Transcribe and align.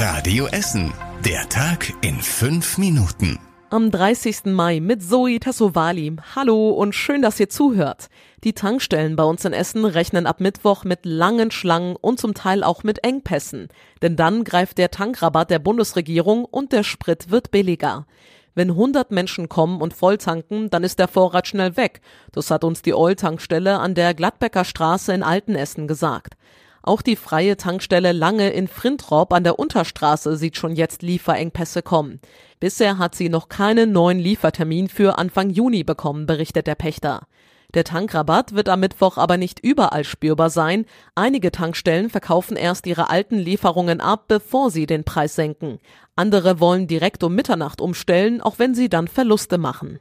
Radio 0.00 0.46
Essen. 0.46 0.92
Der 1.24 1.48
Tag 1.48 1.92
in 2.02 2.20
fünf 2.20 2.78
Minuten. 2.78 3.36
Am 3.70 3.90
30. 3.90 4.44
Mai 4.44 4.78
mit 4.78 5.02
Zoe 5.02 5.40
Tassovali. 5.40 6.14
Hallo 6.36 6.70
und 6.70 6.94
schön, 6.94 7.20
dass 7.20 7.40
ihr 7.40 7.48
zuhört. 7.48 8.08
Die 8.44 8.52
Tankstellen 8.52 9.16
bei 9.16 9.24
uns 9.24 9.44
in 9.44 9.52
Essen 9.52 9.84
rechnen 9.84 10.28
ab 10.28 10.38
Mittwoch 10.38 10.84
mit 10.84 11.00
langen 11.04 11.50
Schlangen 11.50 11.96
und 11.96 12.20
zum 12.20 12.34
Teil 12.34 12.62
auch 12.62 12.84
mit 12.84 13.02
Engpässen. 13.02 13.66
Denn 14.00 14.14
dann 14.14 14.44
greift 14.44 14.78
der 14.78 14.92
Tankrabatt 14.92 15.50
der 15.50 15.58
Bundesregierung 15.58 16.44
und 16.44 16.70
der 16.70 16.84
Sprit 16.84 17.32
wird 17.32 17.50
billiger. 17.50 18.06
Wenn 18.54 18.70
100 18.70 19.10
Menschen 19.10 19.48
kommen 19.48 19.80
und 19.80 19.94
voll 19.94 20.16
tanken, 20.18 20.70
dann 20.70 20.84
ist 20.84 21.00
der 21.00 21.08
Vorrat 21.08 21.48
schnell 21.48 21.76
weg. 21.76 22.02
Das 22.30 22.52
hat 22.52 22.62
uns 22.62 22.82
die 22.82 22.94
Oil-Tankstelle 22.94 23.80
an 23.80 23.96
der 23.96 24.14
Gladbecker 24.14 24.64
Straße 24.64 25.12
in 25.12 25.24
Altenessen 25.24 25.88
gesagt. 25.88 26.34
Auch 26.88 27.02
die 27.02 27.16
freie 27.16 27.58
Tankstelle 27.58 28.12
Lange 28.12 28.48
in 28.48 28.66
Frintrop 28.66 29.34
an 29.34 29.44
der 29.44 29.58
Unterstraße 29.58 30.38
sieht 30.38 30.56
schon 30.56 30.74
jetzt 30.74 31.02
Lieferengpässe 31.02 31.82
kommen. 31.82 32.18
Bisher 32.60 32.96
hat 32.96 33.14
sie 33.14 33.28
noch 33.28 33.50
keinen 33.50 33.92
neuen 33.92 34.18
Liefertermin 34.18 34.88
für 34.88 35.18
Anfang 35.18 35.50
Juni 35.50 35.84
bekommen, 35.84 36.24
berichtet 36.24 36.66
der 36.66 36.76
Pächter. 36.76 37.26
Der 37.74 37.84
Tankrabatt 37.84 38.54
wird 38.54 38.70
am 38.70 38.80
Mittwoch 38.80 39.18
aber 39.18 39.36
nicht 39.36 39.60
überall 39.60 40.04
spürbar 40.04 40.48
sein. 40.48 40.86
Einige 41.14 41.52
Tankstellen 41.52 42.08
verkaufen 42.08 42.56
erst 42.56 42.86
ihre 42.86 43.10
alten 43.10 43.36
Lieferungen 43.36 44.00
ab, 44.00 44.24
bevor 44.26 44.70
sie 44.70 44.86
den 44.86 45.04
Preis 45.04 45.34
senken. 45.34 45.80
Andere 46.16 46.58
wollen 46.58 46.86
direkt 46.86 47.22
um 47.22 47.34
Mitternacht 47.34 47.82
umstellen, 47.82 48.40
auch 48.40 48.58
wenn 48.58 48.74
sie 48.74 48.88
dann 48.88 49.08
Verluste 49.08 49.58
machen. 49.58 49.98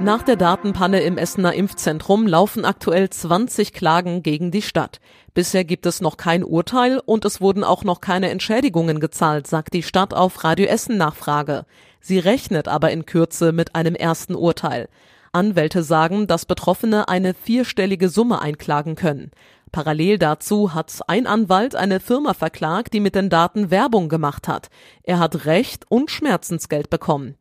Nach 0.00 0.22
der 0.22 0.36
Datenpanne 0.36 1.00
im 1.00 1.16
Essener 1.16 1.54
Impfzentrum 1.54 2.26
laufen 2.26 2.66
aktuell 2.66 3.08
20 3.08 3.72
Klagen 3.72 4.22
gegen 4.22 4.50
die 4.50 4.60
Stadt. 4.60 5.00
Bisher 5.32 5.64
gibt 5.64 5.86
es 5.86 6.02
noch 6.02 6.18
kein 6.18 6.44
Urteil 6.44 7.00
und 7.04 7.24
es 7.24 7.40
wurden 7.40 7.64
auch 7.64 7.82
noch 7.82 8.02
keine 8.02 8.28
Entschädigungen 8.28 9.00
gezahlt, 9.00 9.46
sagt 9.46 9.72
die 9.72 9.82
Stadt 9.82 10.12
auf 10.12 10.44
Radio 10.44 10.66
Essen 10.66 10.98
Nachfrage. 10.98 11.64
Sie 12.00 12.18
rechnet 12.18 12.68
aber 12.68 12.90
in 12.92 13.06
Kürze 13.06 13.52
mit 13.52 13.74
einem 13.74 13.94
ersten 13.94 14.34
Urteil. 14.34 14.88
Anwälte 15.32 15.82
sagen, 15.82 16.26
dass 16.26 16.44
Betroffene 16.44 17.08
eine 17.08 17.32
vierstellige 17.32 18.10
Summe 18.10 18.40
einklagen 18.40 18.96
können. 18.96 19.30
Parallel 19.72 20.18
dazu 20.18 20.74
hat 20.74 21.00
ein 21.06 21.26
Anwalt 21.26 21.74
eine 21.74 22.00
Firma 22.00 22.34
verklagt, 22.34 22.92
die 22.92 23.00
mit 23.00 23.14
den 23.14 23.30
Daten 23.30 23.70
Werbung 23.70 24.08
gemacht 24.08 24.46
hat. 24.46 24.68
Er 25.02 25.18
hat 25.18 25.46
Recht 25.46 25.84
und 25.88 26.10
Schmerzensgeld 26.10 26.90
bekommen. 26.90 27.34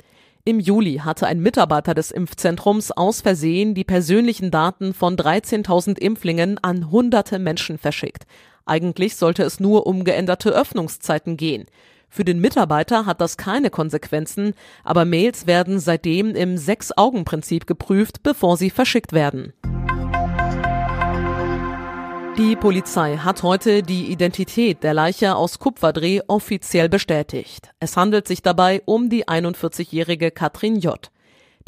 Im 0.47 0.59
Juli 0.59 0.97
hatte 0.97 1.25
ein 1.25 1.39
Mitarbeiter 1.39 1.95
des 1.95 2.11
Impfzentrums 2.11 2.91
aus 2.91 3.21
Versehen 3.21 3.73
die 3.73 3.83
persönlichen 3.83 4.51
Daten 4.51 4.93
von 4.93 5.17
13.000 5.17 5.97
Impflingen 5.97 6.59
an 6.59 6.91
hunderte 6.91 7.39
Menschen 7.39 7.79
verschickt. 7.79 8.27
Eigentlich 8.63 9.15
sollte 9.15 9.41
es 9.41 9.59
nur 9.59 9.87
um 9.87 10.03
geänderte 10.03 10.51
Öffnungszeiten 10.51 11.35
gehen. 11.35 11.65
Für 12.09 12.23
den 12.23 12.39
Mitarbeiter 12.39 13.07
hat 13.07 13.21
das 13.21 13.37
keine 13.37 13.71
Konsequenzen, 13.71 14.53
aber 14.83 15.03
Mails 15.03 15.47
werden 15.47 15.79
seitdem 15.79 16.35
im 16.35 16.57
Sechs-Augen-Prinzip 16.57 17.65
geprüft, 17.65 18.21
bevor 18.21 18.55
sie 18.55 18.69
verschickt 18.69 19.13
werden. 19.13 19.51
Die 22.37 22.57
Polizei 22.57 23.15
hat 23.15 23.43
heute 23.43 23.81
die 23.81 24.11
Identität 24.11 24.83
der 24.83 24.93
Leiche 24.93 25.37
aus 25.37 25.57
Kupferdreh 25.57 26.19
offiziell 26.27 26.89
bestätigt. 26.89 27.69
Es 27.79 27.95
handelt 27.95 28.27
sich 28.27 28.41
dabei 28.41 28.81
um 28.83 29.09
die 29.09 29.25
41-jährige 29.25 30.31
Katrin 30.31 30.75
J. 30.75 30.99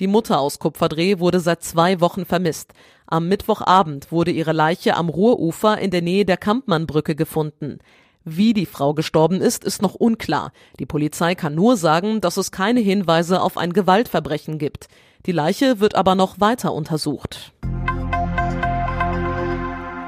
Die 0.02 0.08
Mutter 0.08 0.42
aus 0.42 0.60
Kupferdreh 0.60 1.20
wurde 1.20 1.40
seit 1.40 1.64
zwei 1.64 2.02
Wochen 2.02 2.26
vermisst. 2.26 2.74
Am 3.06 3.30
Mittwochabend 3.30 4.12
wurde 4.12 4.32
ihre 4.32 4.52
Leiche 4.52 4.98
am 4.98 5.08
Ruhrufer 5.08 5.78
in 5.78 5.90
der 5.90 6.02
Nähe 6.02 6.26
der 6.26 6.36
Kampmannbrücke 6.36 7.16
gefunden. 7.16 7.80
Wie 8.26 8.54
die 8.54 8.66
Frau 8.66 8.94
gestorben 8.94 9.40
ist, 9.40 9.64
ist 9.64 9.82
noch 9.82 9.96
unklar. 9.96 10.52
Die 10.80 10.86
Polizei 10.86 11.34
kann 11.34 11.56
nur 11.56 11.78
sagen, 11.78 12.20
dass 12.20 12.36
es 12.36 12.52
keine 12.52 12.82
Hinweise 12.82 13.42
auf 13.42 13.58
ein 13.58 13.72
Gewaltverbrechen 13.72 14.58
gibt. 14.58 14.90
Die 15.26 15.32
Leiche 15.32 15.80
wird 15.80 15.96
aber 15.96 16.16
noch 16.16 16.42
weiter 16.42 16.74
untersucht. 16.74 17.54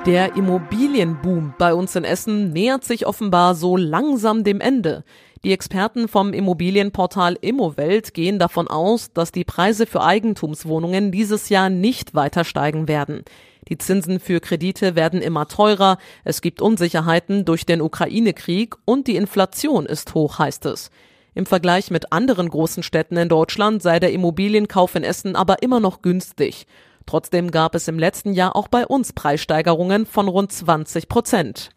Der 0.09 0.35
Immobilienboom 0.35 1.53
bei 1.59 1.71
uns 1.71 1.95
in 1.95 2.03
Essen 2.03 2.51
nähert 2.51 2.83
sich 2.83 3.05
offenbar 3.05 3.53
so 3.53 3.77
langsam 3.77 4.43
dem 4.43 4.59
Ende. 4.59 5.03
Die 5.43 5.53
Experten 5.53 6.07
vom 6.07 6.33
Immobilienportal 6.33 7.37
Immowelt 7.41 8.15
gehen 8.15 8.39
davon 8.39 8.67
aus, 8.67 9.13
dass 9.13 9.31
die 9.31 9.43
Preise 9.43 9.85
für 9.85 10.01
Eigentumswohnungen 10.01 11.11
dieses 11.11 11.49
Jahr 11.49 11.69
nicht 11.69 12.15
weiter 12.15 12.43
steigen 12.43 12.87
werden. 12.87 13.23
Die 13.67 13.77
Zinsen 13.77 14.19
für 14.19 14.39
Kredite 14.39 14.95
werden 14.95 15.21
immer 15.21 15.47
teurer, 15.47 15.99
es 16.23 16.41
gibt 16.41 16.63
Unsicherheiten 16.63 17.45
durch 17.45 17.67
den 17.67 17.79
Ukraine-Krieg 17.79 18.77
und 18.85 19.05
die 19.05 19.15
Inflation 19.15 19.85
ist 19.85 20.15
hoch, 20.15 20.39
heißt 20.39 20.65
es. 20.65 20.89
Im 21.35 21.45
Vergleich 21.45 21.91
mit 21.91 22.11
anderen 22.11 22.49
großen 22.49 22.81
Städten 22.81 23.15
in 23.15 23.29
Deutschland 23.29 23.83
sei 23.83 23.99
der 23.99 24.11
Immobilienkauf 24.11 24.95
in 24.95 25.03
Essen 25.03 25.35
aber 25.35 25.61
immer 25.61 25.79
noch 25.79 26.01
günstig. 26.01 26.65
Trotzdem 27.09 27.49
gab 27.49 27.73
es 27.73 27.87
im 27.87 27.97
letzten 27.97 28.33
Jahr 28.33 28.55
auch 28.55 28.67
bei 28.67 28.85
uns 28.85 29.13
Preissteigerungen 29.13 30.05
von 30.05 30.27
rund 30.27 30.51
20 30.51 31.09
Prozent. 31.09 31.71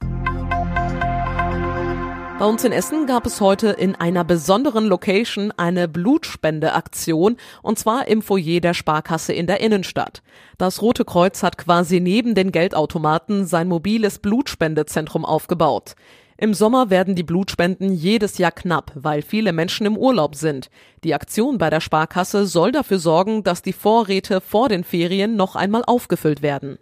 Bei 2.39 2.45
uns 2.45 2.65
in 2.65 2.73
Essen 2.73 3.07
gab 3.07 3.25
es 3.25 3.41
heute 3.41 3.69
in 3.69 3.95
einer 3.95 4.25
besonderen 4.25 4.85
Location 4.85 5.51
eine 5.57 5.89
Blutspendeaktion 5.89 7.39
und 7.63 7.79
zwar 7.79 8.09
im 8.09 8.21
Foyer 8.21 8.61
der 8.61 8.75
Sparkasse 8.75 9.33
in 9.33 9.47
der 9.47 9.61
Innenstadt. 9.63 10.23
Das 10.59 10.83
Rote 10.83 11.07
Kreuz 11.07 11.43
hat 11.43 11.57
quasi 11.57 11.99
neben 12.01 12.35
den 12.35 12.53
Geldautomaten 12.53 13.47
sein 13.47 13.69
mobiles 13.69 14.19
Blutspendezentrum 14.19 15.25
aufgebaut. 15.25 15.95
Im 16.43 16.55
Sommer 16.55 16.91
werden 16.91 17.15
die 17.15 17.23
Blutspenden 17.23 17.93
jedes 17.93 18.37
Jahr 18.37 18.51
knapp, 18.51 18.91
weil 18.97 19.23
viele 19.23 19.53
Menschen 19.53 19.87
im 19.87 19.97
Urlaub 19.97 20.35
sind. 20.35 20.71
Die 21.05 21.15
Aktion 21.15 21.57
bei 21.57 21.71
der 21.71 21.79
Sparkasse 21.79 22.47
soll 22.47 22.73
dafür 22.73 22.99
sorgen, 22.99 23.45
dass 23.45 23.63
die 23.63 23.73
Vorräte 23.73 24.41
vor 24.41 24.69
den 24.69 24.83
Ferien 24.83 25.37
noch 25.37 25.55
einmal 25.55 25.85
aufgefüllt 25.87 26.43
werden. 26.43 26.81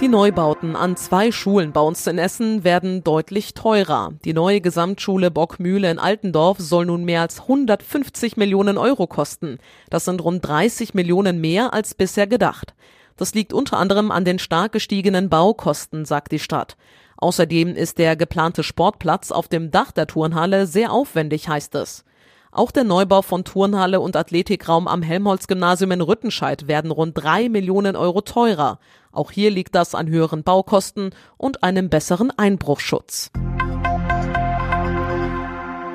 Die 0.00 0.08
Neubauten 0.08 0.74
an 0.74 0.96
zwei 0.96 1.30
Schulen 1.30 1.70
bei 1.70 1.80
uns 1.80 2.04
in 2.08 2.18
Essen 2.18 2.64
werden 2.64 3.04
deutlich 3.04 3.54
teurer. 3.54 4.14
Die 4.24 4.32
neue 4.32 4.60
Gesamtschule 4.60 5.30
Bockmühle 5.30 5.88
in 5.92 6.00
Altendorf 6.00 6.58
soll 6.58 6.86
nun 6.86 7.04
mehr 7.04 7.20
als 7.20 7.42
150 7.42 8.36
Millionen 8.36 8.78
Euro 8.78 9.06
kosten. 9.06 9.58
Das 9.90 10.06
sind 10.06 10.24
rund 10.24 10.44
30 10.44 10.94
Millionen 10.94 11.40
mehr 11.40 11.72
als 11.72 11.94
bisher 11.94 12.26
gedacht. 12.26 12.74
Das 13.20 13.34
liegt 13.34 13.52
unter 13.52 13.76
anderem 13.76 14.10
an 14.10 14.24
den 14.24 14.38
stark 14.38 14.72
gestiegenen 14.72 15.28
Baukosten, 15.28 16.06
sagt 16.06 16.32
die 16.32 16.38
Stadt. 16.38 16.78
Außerdem 17.18 17.76
ist 17.76 17.98
der 17.98 18.16
geplante 18.16 18.62
Sportplatz 18.62 19.30
auf 19.30 19.46
dem 19.46 19.70
Dach 19.70 19.92
der 19.92 20.06
Turnhalle 20.06 20.66
sehr 20.66 20.90
aufwendig, 20.90 21.46
heißt 21.46 21.74
es. 21.74 22.06
Auch 22.50 22.70
der 22.70 22.84
Neubau 22.84 23.20
von 23.20 23.44
Turnhalle 23.44 24.00
und 24.00 24.16
Athletikraum 24.16 24.88
am 24.88 25.02
Helmholtz-Gymnasium 25.02 25.90
in 25.90 26.00
Rüttenscheid 26.00 26.66
werden 26.66 26.90
rund 26.90 27.12
drei 27.22 27.50
Millionen 27.50 27.94
Euro 27.94 28.22
teurer. 28.22 28.78
Auch 29.12 29.32
hier 29.32 29.50
liegt 29.50 29.74
das 29.74 29.94
an 29.94 30.08
höheren 30.08 30.42
Baukosten 30.42 31.10
und 31.36 31.62
einem 31.62 31.90
besseren 31.90 32.30
Einbruchschutz. 32.38 33.30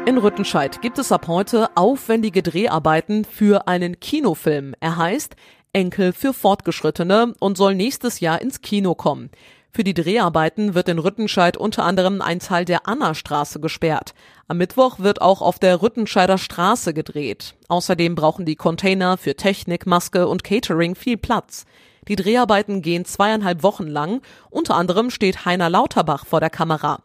In 0.05 0.19
Rüttenscheid 0.19 0.83
gibt 0.83 0.99
es 0.99 1.11
ab 1.11 1.27
heute 1.27 1.75
aufwendige 1.75 2.43
Dreharbeiten 2.43 3.25
für 3.25 3.67
einen 3.67 3.99
Kinofilm. 3.99 4.75
Er 4.79 4.97
heißt 4.97 5.35
Enkel 5.75 6.13
für 6.13 6.33
Fortgeschrittene 6.33 7.33
und 7.39 7.57
soll 7.57 7.75
nächstes 7.75 8.21
Jahr 8.21 8.41
ins 8.41 8.61
Kino 8.61 8.95
kommen. 8.95 9.29
Für 9.71 9.83
die 9.83 9.93
Dreharbeiten 9.93 10.73
wird 10.73 10.87
in 10.87 10.99
Rüttenscheid 10.99 11.57
unter 11.57 11.83
anderem 11.83 12.21
ein 12.21 12.39
Teil 12.39 12.63
der 12.63 12.87
Anna-Straße 12.87 13.59
gesperrt. 13.59 14.13
Am 14.47 14.57
Mittwoch 14.57 14.99
wird 14.99 15.21
auch 15.21 15.41
auf 15.41 15.59
der 15.59 15.81
Rüttenscheider 15.81 16.37
Straße 16.37 16.93
gedreht. 16.93 17.55
Außerdem 17.67 18.15
brauchen 18.15 18.45
die 18.45 18.55
Container 18.55 19.17
für 19.17 19.35
Technik, 19.35 19.85
Maske 19.85 20.29
und 20.29 20.45
Catering 20.45 20.95
viel 20.95 21.17
Platz. 21.17 21.65
Die 22.07 22.15
Dreharbeiten 22.15 22.81
gehen 22.81 23.03
zweieinhalb 23.03 23.61
Wochen 23.61 23.87
lang. 23.87 24.21
Unter 24.49 24.75
anderem 24.75 25.09
steht 25.09 25.43
Heiner 25.43 25.69
Lauterbach 25.69 26.25
vor 26.25 26.39
der 26.39 26.49
Kamera. 26.51 27.01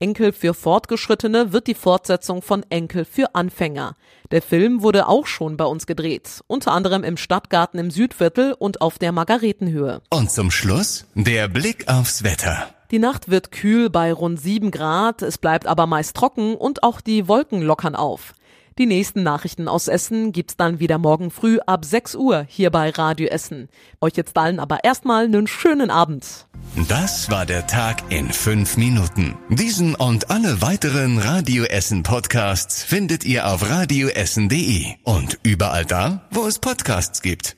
Enkel 0.00 0.32
für 0.32 0.54
Fortgeschrittene 0.54 1.52
wird 1.52 1.68
die 1.68 1.74
Fortsetzung 1.74 2.42
von 2.42 2.64
Enkel 2.68 3.04
für 3.04 3.34
Anfänger. 3.34 3.94
Der 4.32 4.42
Film 4.42 4.82
wurde 4.82 5.06
auch 5.06 5.26
schon 5.26 5.56
bei 5.56 5.64
uns 5.64 5.86
gedreht, 5.86 6.42
unter 6.48 6.72
anderem 6.72 7.04
im 7.04 7.16
Stadtgarten 7.16 7.78
im 7.78 7.90
Südviertel 7.90 8.54
und 8.58 8.80
auf 8.80 8.98
der 8.98 9.12
Margaretenhöhe. 9.12 10.02
Und 10.10 10.32
zum 10.32 10.50
Schluss 10.50 11.06
der 11.14 11.46
Blick 11.46 11.86
aufs 11.88 12.24
Wetter. 12.24 12.66
Die 12.90 12.98
Nacht 12.98 13.30
wird 13.30 13.52
kühl 13.52 13.88
bei 13.88 14.12
rund 14.12 14.40
sieben 14.40 14.70
Grad, 14.70 15.22
es 15.22 15.38
bleibt 15.38 15.66
aber 15.66 15.86
meist 15.86 16.16
trocken 16.16 16.54
und 16.56 16.82
auch 16.82 17.00
die 17.00 17.28
Wolken 17.28 17.62
lockern 17.62 17.94
auf. 17.94 18.34
Die 18.76 18.86
nächsten 18.86 19.22
Nachrichten 19.22 19.68
aus 19.68 19.86
Essen 19.86 20.32
gibt's 20.32 20.56
dann 20.56 20.80
wieder 20.80 20.98
morgen 20.98 21.30
früh 21.30 21.60
ab 21.64 21.84
6 21.84 22.16
Uhr 22.16 22.44
hier 22.48 22.70
bei 22.70 22.90
Radio 22.90 23.28
Essen. 23.28 23.68
Euch 24.00 24.14
jetzt 24.16 24.36
allen 24.36 24.58
aber 24.58 24.82
erstmal 24.82 25.26
einen 25.26 25.46
schönen 25.46 25.90
Abend. 25.90 26.48
Das 26.88 27.30
war 27.30 27.46
der 27.46 27.68
Tag 27.68 28.02
in 28.10 28.32
fünf 28.32 28.76
Minuten. 28.76 29.36
Diesen 29.48 29.94
und 29.94 30.30
alle 30.30 30.60
weiteren 30.60 31.18
Radio 31.18 31.62
Essen 31.64 32.02
Podcasts 32.02 32.82
findet 32.82 33.24
ihr 33.24 33.46
auf 33.46 33.68
radioessen.de 33.68 34.86
und 35.04 35.38
überall 35.44 35.84
da, 35.84 36.26
wo 36.32 36.44
es 36.46 36.58
Podcasts 36.58 37.22
gibt. 37.22 37.56